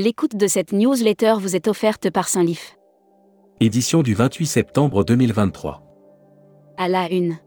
L'écoute 0.00 0.36
de 0.36 0.46
cette 0.46 0.70
newsletter 0.70 1.34
vous 1.40 1.56
est 1.56 1.66
offerte 1.66 2.08
par 2.08 2.28
Saint-Lif. 2.28 2.76
Édition 3.58 4.04
du 4.04 4.14
28 4.14 4.46
septembre 4.46 5.02
2023. 5.02 5.82
À 6.76 6.86
la 6.86 7.10
une. 7.10 7.38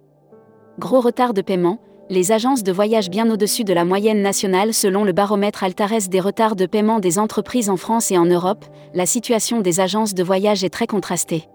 Gros 0.78 1.00
retard 1.00 1.34
de 1.34 1.42
paiement, 1.42 1.80
les 2.10 2.34
agences 2.34 2.64
de 2.64 2.74
voyage 2.74 3.10
bien 3.10 3.32
au-dessus 3.32 3.64
de 3.64 3.72
la 3.72 3.86
moyenne 3.86 4.22
nationale 4.22 4.74
selon 4.74 5.06
le 5.06 5.14
baromètre 5.14 5.64
Altares 5.64 6.10
des 6.10 6.20
retards 6.20 6.58
de 6.58 6.66
paiement 6.66 7.00
des 7.00 7.20
entreprises 7.20 7.70
en 7.70 7.78
France 7.78 8.12
et 8.12 8.18
en 8.18 8.26
Europe, 8.26 8.66
la 8.94 9.06
situation 9.06 9.62
des 9.62 9.80
agences 9.80 10.14
de 10.14 10.22
voyage 10.22 10.66
est 10.66 10.74
très 10.74 10.88
contrastée. 10.88 11.48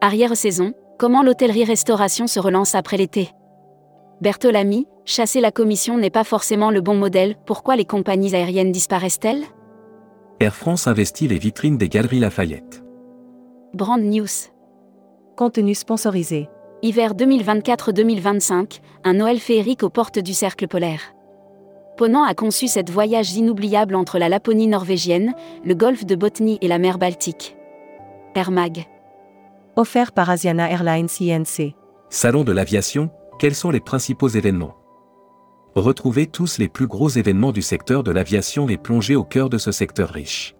Arrière-saison, 0.00 0.72
comment 0.98 1.22
l'hôtellerie-restauration 1.22 2.26
se 2.26 2.40
relance 2.40 2.74
après 2.74 2.96
l'été? 2.96 3.30
Bertolami, 4.20 4.88
chasser 5.04 5.40
la 5.40 5.52
commission 5.52 5.96
n'est 5.96 6.10
pas 6.10 6.24
forcément 6.24 6.72
le 6.72 6.80
bon 6.80 6.96
modèle, 6.96 7.36
pourquoi 7.46 7.76
les 7.76 7.84
compagnies 7.84 8.34
aériennes 8.34 8.72
disparaissent-elles? 8.72 9.44
Air 10.40 10.54
France 10.54 10.86
investit 10.86 11.26
les 11.26 11.38
vitrines 11.38 11.78
des 11.78 11.88
Galeries 11.88 12.20
Lafayette. 12.20 12.84
Brand 13.74 14.00
News. 14.00 14.28
Contenu 15.36 15.74
sponsorisé. 15.74 16.48
Hiver 16.80 17.14
2024-2025, 17.14 18.78
un 19.02 19.14
Noël 19.14 19.40
féerique 19.40 19.82
aux 19.82 19.90
portes 19.90 20.20
du 20.20 20.34
cercle 20.34 20.68
polaire. 20.68 21.00
Ponant 21.96 22.22
a 22.22 22.34
conçu 22.34 22.68
cette 22.68 22.88
voyage 22.88 23.34
inoubliable 23.34 23.96
entre 23.96 24.20
la 24.20 24.28
Laponie 24.28 24.68
norvégienne, 24.68 25.34
le 25.64 25.74
golfe 25.74 26.06
de 26.06 26.14
Botnie 26.14 26.58
et 26.60 26.68
la 26.68 26.78
mer 26.78 26.98
Baltique. 26.98 27.56
Air 28.36 28.52
Mag. 28.52 28.86
Offert 29.74 30.12
par 30.12 30.30
Asiana 30.30 30.70
Airlines 30.70 31.08
INC. 31.20 31.74
Salon 32.10 32.44
de 32.44 32.52
l'aviation, 32.52 33.10
quels 33.40 33.56
sont 33.56 33.72
les 33.72 33.80
principaux 33.80 34.28
événements? 34.28 34.76
Retrouvez 35.78 36.26
tous 36.26 36.58
les 36.58 36.68
plus 36.68 36.88
gros 36.88 37.08
événements 37.08 37.52
du 37.52 37.62
secteur 37.62 38.02
de 38.02 38.10
l'aviation 38.10 38.68
et 38.68 38.76
plongez 38.76 39.14
au 39.14 39.22
cœur 39.22 39.48
de 39.48 39.58
ce 39.58 39.70
secteur 39.70 40.08
riche. 40.08 40.56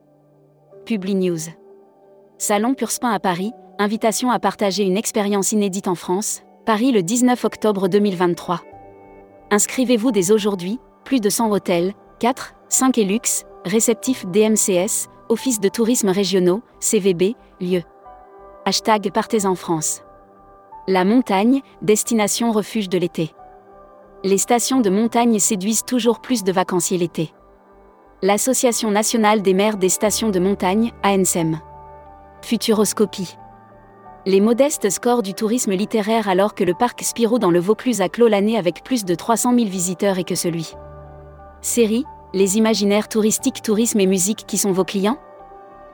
Publi 0.86 1.16
News. 1.16 1.40
Salon 2.38 2.74
Purspin 2.74 3.10
à 3.10 3.18
Paris, 3.18 3.50
invitation 3.80 4.30
à 4.30 4.38
partager 4.38 4.84
une 4.84 4.96
expérience 4.96 5.50
inédite 5.50 5.88
en 5.88 5.96
France, 5.96 6.42
Paris 6.64 6.92
le 6.92 7.02
19 7.02 7.44
octobre 7.44 7.88
2023. 7.88 8.62
Inscrivez-vous 9.50 10.12
dès 10.12 10.30
aujourd'hui, 10.30 10.78
plus 11.04 11.18
de 11.18 11.30
100 11.30 11.50
hôtels, 11.50 11.94
4, 12.20 12.54
5 12.68 12.98
et 12.98 13.04
luxe, 13.04 13.44
réceptifs 13.64 14.24
DMCS, 14.26 15.08
Office 15.30 15.58
de 15.58 15.68
tourisme 15.68 16.10
régionaux, 16.10 16.62
CVB, 16.78 17.34
lieu. 17.60 17.82
Hashtag 18.66 19.10
Partez 19.12 19.46
en 19.46 19.56
France. 19.56 20.02
La 20.86 21.04
montagne, 21.04 21.60
destination 21.82 22.52
refuge 22.52 22.88
de 22.88 22.98
l'été. 22.98 23.32
Les 24.24 24.38
stations 24.38 24.80
de 24.80 24.90
montagne 24.90 25.38
séduisent 25.38 25.84
toujours 25.84 26.18
plus 26.18 26.42
de 26.42 26.50
vacanciers 26.50 26.98
l'été. 26.98 27.32
L'Association 28.20 28.90
nationale 28.90 29.42
des 29.42 29.54
maires 29.54 29.76
des 29.76 29.88
stations 29.88 30.30
de 30.30 30.40
montagne, 30.40 30.90
ANSEM. 31.04 31.60
Futuroscopie. 32.42 33.36
Les 34.26 34.40
modestes 34.40 34.90
scores 34.90 35.22
du 35.22 35.34
tourisme 35.34 35.70
littéraire 35.70 36.28
alors 36.28 36.56
que 36.56 36.64
le 36.64 36.74
parc 36.74 37.04
Spirou 37.04 37.38
dans 37.38 37.52
le 37.52 37.60
Vaucluse 37.60 38.00
a 38.00 38.08
clos 38.08 38.26
l'année 38.26 38.58
avec 38.58 38.82
plus 38.82 39.04
de 39.04 39.14
300 39.14 39.54
000 39.54 39.66
visiteurs 39.68 40.18
et 40.18 40.24
que 40.24 40.34
celui. 40.34 40.74
Série, 41.60 42.04
les 42.34 42.58
imaginaires 42.58 43.08
touristiques, 43.08 43.62
tourisme 43.62 44.00
et 44.00 44.06
musique 44.06 44.46
qui 44.48 44.58
sont 44.58 44.72
vos 44.72 44.84
clients? 44.84 45.18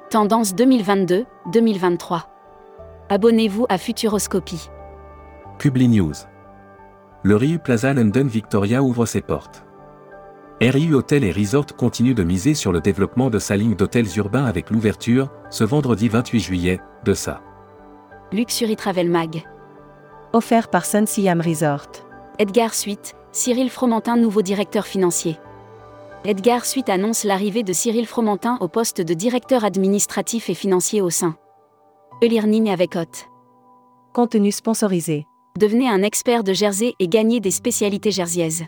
Tendance 0.08 0.54
2022-2023. 0.54 2.22
Abonnez-vous 3.10 3.66
à 3.68 3.76
Futuroscopie. 3.76 4.70
Publi 5.58 5.88
News. 5.88 6.14
Le 7.26 7.36
Riu 7.36 7.58
Plaza 7.58 7.94
London 7.94 8.26
Victoria 8.26 8.82
ouvre 8.82 9.06
ses 9.06 9.22
portes. 9.22 9.64
RIU 10.60 10.94
Hotel 10.94 11.24
et 11.24 11.32
Resort 11.32 11.74
continue 11.74 12.12
de 12.12 12.22
miser 12.22 12.52
sur 12.52 12.70
le 12.70 12.82
développement 12.82 13.30
de 13.30 13.38
sa 13.38 13.56
ligne 13.56 13.74
d'hôtels 13.74 14.18
urbains 14.18 14.44
avec 14.44 14.68
l'ouverture, 14.68 15.30
ce 15.48 15.64
vendredi 15.64 16.10
28 16.10 16.38
juillet, 16.38 16.80
de 17.02 17.14
sa 17.14 17.40
Luxury 18.30 18.76
Travel 18.76 19.08
Mag. 19.08 19.42
Offert 20.34 20.68
par 20.68 20.84
Sun 20.84 21.06
Siam 21.06 21.40
Resort. 21.40 21.88
Edgar 22.38 22.74
Suite, 22.74 23.14
Cyril 23.32 23.70
Fromentin, 23.70 24.18
nouveau 24.18 24.42
directeur 24.42 24.84
financier. 24.84 25.38
Edgar 26.26 26.66
Suite 26.66 26.90
annonce 26.90 27.24
l'arrivée 27.24 27.62
de 27.62 27.72
Cyril 27.72 28.06
Fromentin 28.06 28.58
au 28.60 28.68
poste 28.68 29.00
de 29.00 29.14
directeur 29.14 29.64
administratif 29.64 30.50
et 30.50 30.54
financier 30.54 31.00
au 31.00 31.08
sein. 31.08 31.36
Elirning 32.20 32.68
avec 32.68 32.96
Hot. 32.96 33.30
Contenu 34.12 34.52
sponsorisé. 34.52 35.26
Devenez 35.56 35.88
un 35.88 36.02
expert 36.02 36.42
de 36.42 36.52
Jersey 36.52 36.94
et 36.98 37.06
gagnez 37.06 37.38
des 37.38 37.52
spécialités 37.52 38.10
jerseyaises. 38.10 38.64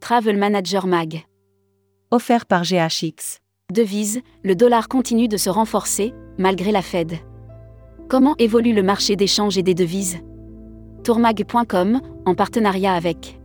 Travel 0.00 0.36
Manager 0.36 0.86
Mag. 0.86 1.22
Offert 2.10 2.44
par 2.44 2.64
GHX. 2.64 3.38
Devise, 3.72 4.20
le 4.42 4.54
dollar 4.54 4.88
continue 4.88 5.28
de 5.28 5.38
se 5.38 5.48
renforcer, 5.48 6.12
malgré 6.36 6.72
la 6.72 6.82
Fed. 6.82 7.14
Comment 8.10 8.34
évolue 8.38 8.74
le 8.74 8.82
marché 8.82 9.16
d'échange 9.16 9.56
et 9.56 9.62
des 9.62 9.72
devises? 9.72 10.18
Tourmag.com, 11.04 12.02
en 12.26 12.34
partenariat 12.34 12.92
avec 12.92 13.40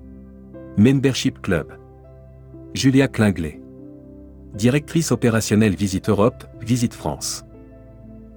Membership 0.76 1.42
Club. 1.42 1.80
Julia 2.74 3.08
Klinglet. 3.08 3.62
Directrice 4.54 5.14
opérationnelle 5.14 5.76
Visite 5.76 6.10
Europe, 6.10 6.44
Visite 6.60 6.94
France. 6.94 7.46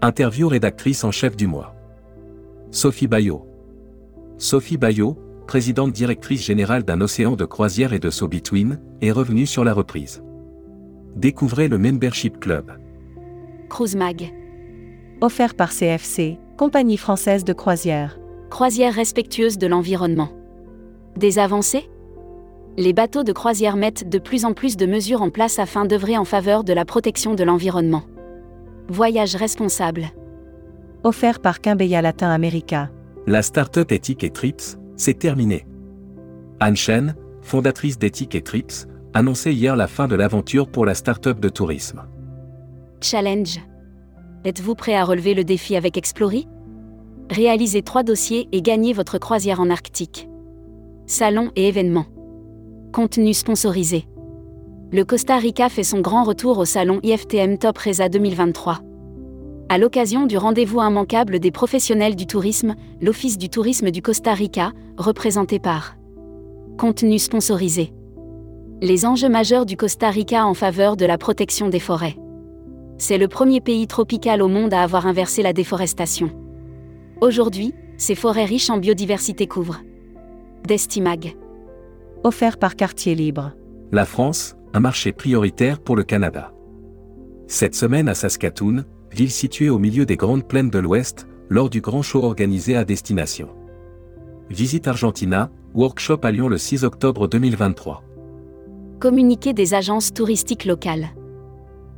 Interview 0.00 0.46
rédactrice 0.46 1.02
en 1.02 1.10
chef 1.10 1.36
du 1.36 1.48
mois. 1.48 1.74
Sophie 2.70 3.08
Bayot. 3.08 3.51
Sophie 4.38 4.76
Bayot, 4.76 5.16
présidente 5.46 5.92
directrice 5.92 6.44
générale 6.44 6.82
d'un 6.82 7.00
océan 7.00 7.36
de 7.36 7.44
croisière 7.44 7.92
et 7.92 7.98
de 7.98 8.10
saut 8.10 8.28
between, 8.28 8.80
est 9.00 9.12
revenue 9.12 9.46
sur 9.46 9.64
la 9.64 9.74
reprise. 9.74 10.22
Découvrez 11.16 11.68
le 11.68 11.78
Membership 11.78 12.40
Club. 12.40 12.72
Cruise 13.68 13.96
Mag. 13.96 14.32
Offert 15.20 15.54
par 15.54 15.70
CFC, 15.70 16.38
compagnie 16.56 16.96
française 16.96 17.44
de 17.44 17.52
croisière. 17.52 18.18
Croisière 18.50 18.94
respectueuse 18.94 19.58
de 19.58 19.66
l'environnement. 19.66 20.30
Des 21.16 21.38
avancées? 21.38 21.88
Les 22.78 22.92
bateaux 22.94 23.22
de 23.22 23.32
croisière 23.32 23.76
mettent 23.76 24.08
de 24.08 24.18
plus 24.18 24.44
en 24.44 24.54
plus 24.54 24.76
de 24.76 24.86
mesures 24.86 25.20
en 25.20 25.30
place 25.30 25.58
afin 25.58 25.84
d'œuvrer 25.84 26.16
en 26.16 26.24
faveur 26.24 26.64
de 26.64 26.72
la 26.72 26.86
protection 26.86 27.34
de 27.34 27.44
l'environnement. 27.44 28.02
Voyage 28.88 29.36
responsable. 29.36 30.06
Offert 31.04 31.40
par 31.40 31.60
Quimbeya 31.60 32.00
Latin 32.00 32.30
America. 32.30 32.90
La 33.26 33.42
start-up 33.42 33.92
Ethic 33.92 34.24
et 34.24 34.30
Trips, 34.30 34.78
c'est 34.96 35.16
terminé. 35.16 35.64
Anne 36.58 36.74
Chen, 36.74 37.14
fondatrice 37.40 37.96
d'Ethic 37.96 38.34
et 38.34 38.42
Trips, 38.42 38.88
annonçait 39.14 39.54
hier 39.54 39.76
la 39.76 39.86
fin 39.86 40.08
de 40.08 40.16
l'aventure 40.16 40.68
pour 40.68 40.84
la 40.84 40.94
start-up 40.94 41.38
de 41.38 41.48
tourisme. 41.48 42.02
Challenge. 43.00 43.60
Êtes-vous 44.44 44.74
prêt 44.74 44.96
à 44.96 45.04
relever 45.04 45.34
le 45.34 45.44
défi 45.44 45.76
avec 45.76 45.96
Explory 45.96 46.48
Réalisez 47.30 47.82
trois 47.82 48.02
dossiers 48.02 48.48
et 48.50 48.60
gagnez 48.60 48.92
votre 48.92 49.18
croisière 49.18 49.60
en 49.60 49.70
Arctique. 49.70 50.28
Salon 51.06 51.52
et 51.54 51.68
événements. 51.68 52.06
Contenu 52.92 53.34
sponsorisé. 53.34 54.04
Le 54.90 55.04
Costa 55.04 55.36
Rica 55.36 55.68
fait 55.68 55.84
son 55.84 56.00
grand 56.00 56.24
retour 56.24 56.58
au 56.58 56.64
salon 56.64 56.98
IFTM 57.04 57.58
Top 57.58 57.78
Reza 57.78 58.08
2023. 58.08 58.80
À 59.72 59.78
l'occasion 59.78 60.26
du 60.26 60.36
rendez-vous 60.36 60.82
immanquable 60.82 61.38
des 61.38 61.50
professionnels 61.50 62.14
du 62.14 62.26
tourisme, 62.26 62.74
l'Office 63.00 63.38
du 63.38 63.48
tourisme 63.48 63.90
du 63.90 64.02
Costa 64.02 64.34
Rica, 64.34 64.72
représenté 64.98 65.58
par 65.58 65.96
Contenu 66.76 67.18
sponsorisé. 67.18 67.94
Les 68.82 69.06
enjeux 69.06 69.30
majeurs 69.30 69.64
du 69.64 69.78
Costa 69.78 70.10
Rica 70.10 70.44
en 70.44 70.52
faveur 70.52 70.98
de 70.98 71.06
la 71.06 71.16
protection 71.16 71.70
des 71.70 71.80
forêts. 71.80 72.16
C'est 72.98 73.16
le 73.16 73.28
premier 73.28 73.62
pays 73.62 73.86
tropical 73.86 74.42
au 74.42 74.48
monde 74.48 74.74
à 74.74 74.82
avoir 74.82 75.06
inversé 75.06 75.42
la 75.42 75.54
déforestation. 75.54 76.28
Aujourd'hui, 77.22 77.72
ces 77.96 78.14
forêts 78.14 78.44
riches 78.44 78.68
en 78.68 78.76
biodiversité 78.76 79.46
couvrent. 79.46 79.80
Destimag. 80.68 81.34
Offert 82.24 82.58
par 82.58 82.76
Quartier 82.76 83.14
Libre. 83.14 83.52
La 83.90 84.04
France, 84.04 84.54
un 84.74 84.80
marché 84.80 85.12
prioritaire 85.12 85.80
pour 85.80 85.96
le 85.96 86.04
Canada. 86.04 86.52
Cette 87.46 87.74
semaine 87.74 88.10
à 88.10 88.14
Saskatoon, 88.14 88.84
ville 89.12 89.30
située 89.30 89.68
au 89.68 89.78
milieu 89.78 90.06
des 90.06 90.16
grandes 90.16 90.46
plaines 90.46 90.70
de 90.70 90.78
l'Ouest, 90.78 91.26
lors 91.48 91.70
du 91.70 91.80
grand 91.80 92.02
show 92.02 92.22
organisé 92.22 92.76
à 92.76 92.84
destination. 92.84 93.48
Visite 94.48 94.88
Argentina, 94.88 95.50
workshop 95.74 96.20
à 96.22 96.30
Lyon 96.30 96.48
le 96.48 96.58
6 96.58 96.84
octobre 96.84 97.28
2023. 97.28 98.02
Communiqué 99.00 99.52
des 99.52 99.74
agences 99.74 100.12
touristiques 100.12 100.64
locales. 100.64 101.08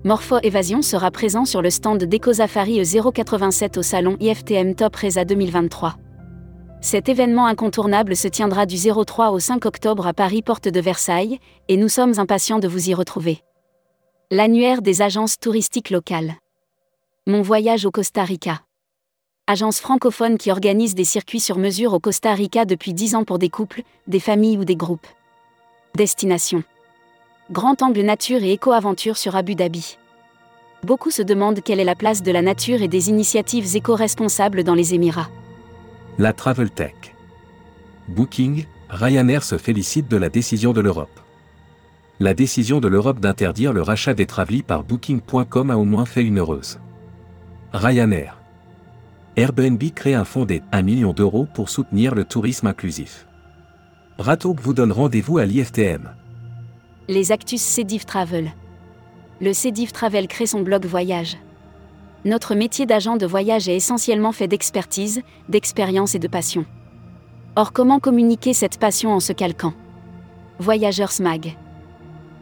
Morpho 0.05 0.37
Évasion 0.43 0.83
sera 0.83 1.11
présent 1.11 1.45
sur 1.45 1.63
le 1.63 1.71
stand 1.71 2.05
d'EcoSafari 2.05 2.81
E087 2.81 3.79
au 3.79 3.83
salon 3.83 4.17
IFTM 4.21 4.75
Top 4.75 4.97
Reza 4.97 5.25
2023. 5.25 5.97
Cet 6.81 7.09
événement 7.09 7.47
incontournable 7.47 8.15
se 8.15 8.29
tiendra 8.29 8.67
du 8.67 8.77
03 8.77 9.31
au 9.31 9.39
5 9.39 9.65
octobre 9.65 10.07
à 10.07 10.13
Paris 10.13 10.43
Porte 10.43 10.69
de 10.69 10.81
Versailles, 10.81 11.39
et 11.69 11.79
nous 11.79 11.89
sommes 11.89 12.19
impatients 12.19 12.59
de 12.59 12.69
vous 12.69 12.91
y 12.91 12.95
retrouver. 12.95 13.39
L'annuaire 14.31 14.83
des 14.83 15.01
agences 15.01 15.39
touristiques 15.39 15.91
locales. 15.91 16.35
Mon 17.27 17.41
voyage 17.41 17.87
au 17.87 17.91
Costa 17.91 18.23
Rica. 18.23 18.61
Agence 19.47 19.81
francophone 19.81 20.37
qui 20.37 20.51
organise 20.51 20.95
des 20.95 21.05
circuits 21.05 21.41
sur 21.41 21.57
mesure 21.57 21.95
au 21.95 21.99
Costa 21.99 22.35
Rica 22.35 22.67
depuis 22.67 22.93
10 22.93 23.15
ans 23.15 23.25
pour 23.25 23.39
des 23.39 23.49
couples, 23.49 23.81
des 24.07 24.21
familles 24.21 24.59
ou 24.59 24.67
des 24.67 24.77
groupes. 24.77 25.07
Destination. 25.97 26.65
Grand 27.51 27.81
angle 27.81 28.03
nature 28.03 28.43
et 28.43 28.53
éco-aventure 28.53 29.17
sur 29.17 29.37
Abu 29.37 29.55
Dhabi. 29.55 29.97
Beaucoup 30.83 31.11
se 31.11 31.23
demandent 31.23 31.63
quelle 31.63 31.81
est 31.81 31.85
la 31.85 31.95
place 31.95 32.23
de 32.23 32.31
la 32.31 32.43
nature 32.43 32.83
et 32.83 32.89
des 32.89 33.09
initiatives 33.09 33.75
éco-responsables 33.75 34.63
dans 34.63 34.75
les 34.75 34.93
Émirats. 34.93 35.31
La 36.19 36.35
Travel 36.35 36.71
Tech. 36.71 37.15
Booking, 38.09 38.67
Ryanair 38.91 39.45
se 39.45 39.57
félicite 39.57 40.09
de 40.09 40.19
la 40.19 40.29
décision 40.29 40.75
de 40.75 40.83
l'Europe. 40.83 41.21
La 42.21 42.35
décision 42.35 42.81
de 42.81 42.89
l'Europe 42.89 43.21
d'interdire 43.21 43.73
le 43.73 43.81
rachat 43.81 44.13
des 44.13 44.27
Travely 44.27 44.63
par 44.63 44.85
Booking.com 44.85 45.71
a 45.71 45.79
au 45.79 45.85
moins 45.85 46.05
fait 46.05 46.23
une 46.23 46.39
heureuse. 46.39 46.79
Ryanair. 47.75 48.41
Airbnb 49.37 49.83
crée 49.97 50.15
un 50.15 50.25
fonds 50.25 50.45
d'aide 50.45 50.63
1 50.71 50.83
million 50.83 51.13
d'euros 51.13 51.49
pour 51.53 51.69
soutenir 51.69 52.15
le 52.15 52.25
tourisme 52.25 52.69
inclusif. 52.69 53.27
Ratok 54.17 54.61
vous 54.61 54.75
donne 54.75 54.93
rendez-vous 54.93 55.39
à 55.39 55.45
l'IFTM. 55.45 56.15
Les 57.09 57.33
Actus 57.33 57.61
Cédiv 57.61 58.05
Travel. 58.05 58.53
Le 59.41 59.53
Cédiv 59.53 59.91
Travel 59.91 60.29
crée 60.29 60.47
son 60.47 60.61
blog 60.61 60.87
voyage. 60.87 61.37
Notre 62.25 62.55
métier 62.55 62.87
d'agent 62.87 63.17
de 63.17 63.27
voyage 63.27 63.69
est 63.69 63.75
essentiellement 63.75 64.31
fait 64.31 64.47
d'expertise, 64.47 65.23
d'expérience 65.49 66.15
et 66.15 66.21
de 66.21 66.29
passion. 66.29 66.67
Or, 67.57 67.73
comment 67.73 67.99
communiquer 67.99 68.53
cette 68.53 68.79
passion 68.79 69.13
en 69.13 69.19
se 69.19 69.33
calquant? 69.33 69.75
Voyageurs 70.61 71.11
Smag. 71.11 71.57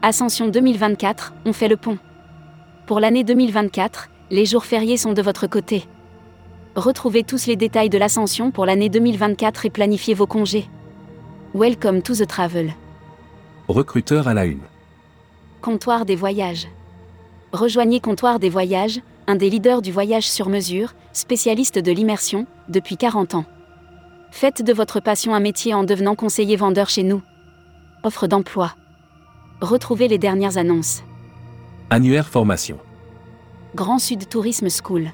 Ascension 0.03 0.47
2024, 0.47 1.33
on 1.45 1.53
fait 1.53 1.69
le 1.69 1.77
pont. 1.77 1.97
Pour 2.85 2.99
l'année 2.99 3.23
2024, 3.23 4.09
les 4.31 4.45
jours 4.45 4.65
fériés 4.65 4.97
sont 4.97 5.13
de 5.13 5.21
votre 5.21 5.47
côté. 5.47 5.85
Retrouvez 6.75 7.23
tous 7.23 7.45
les 7.45 7.55
détails 7.55 7.89
de 7.89 7.97
l'ascension 7.97 8.51
pour 8.51 8.65
l'année 8.65 8.89
2024 8.89 9.65
et 9.65 9.69
planifiez 9.69 10.13
vos 10.13 10.25
congés. 10.25 10.67
Welcome 11.53 12.01
to 12.01 12.15
the 12.15 12.27
travel. 12.27 12.73
Recruteur 13.67 14.27
à 14.27 14.33
la 14.33 14.45
une. 14.45 14.61
Comptoir 15.61 16.05
des 16.05 16.15
voyages. 16.15 16.67
Rejoignez 17.51 17.99
Comptoir 17.99 18.39
des 18.39 18.49
voyages, 18.49 19.01
un 19.27 19.35
des 19.35 19.49
leaders 19.49 19.81
du 19.81 19.91
voyage 19.91 20.27
sur 20.27 20.49
mesure, 20.49 20.93
spécialiste 21.13 21.77
de 21.77 21.91
l'immersion, 21.91 22.47
depuis 22.69 22.97
40 22.97 23.35
ans. 23.35 23.45
Faites 24.31 24.63
de 24.63 24.73
votre 24.73 24.99
passion 24.99 25.35
un 25.35 25.39
métier 25.39 25.75
en 25.75 25.83
devenant 25.83 26.15
conseiller 26.15 26.55
vendeur 26.55 26.89
chez 26.89 27.03
nous. 27.03 27.21
Offre 28.03 28.25
d'emploi. 28.25 28.73
Retrouvez 29.61 30.07
les 30.07 30.17
dernières 30.17 30.57
annonces. 30.57 31.03
Annuaire 31.91 32.27
formation. 32.27 32.79
Grand 33.75 33.97
Sud 33.97 34.29
Tourisme 34.29 34.67
School. 34.69 35.11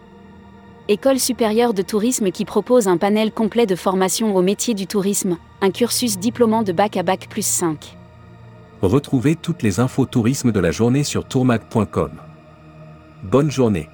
École 0.90 1.18
supérieure 1.18 1.74
de 1.74 1.82
tourisme 1.82 2.30
qui 2.30 2.44
propose 2.44 2.90
un 2.90 2.98
panel 2.98 3.32
complet 3.32 3.66
de 3.66 3.76
formation 3.76 4.36
au 4.36 4.42
métier 4.42 4.74
du 4.74 4.86
tourisme, 4.86 5.38
un 5.62 5.72
cursus 5.72 6.20
diplômant 6.20 6.62
de 6.62 6.74
bac 6.74 6.98
à 6.98 7.04
bac 7.04 7.28
plus 7.30 7.46
5. 7.46 7.98
Retrouvez 8.82 9.38
toutes 9.38 9.64
les 9.64 9.80
infos 9.80 10.06
tourisme 10.06 10.52
de 10.52 10.60
la 10.60 10.72
journée 10.72 11.06
sur 11.06 11.26
tourmag.com. 11.26 12.12
Bonne 13.24 13.50
journée. 13.50 13.88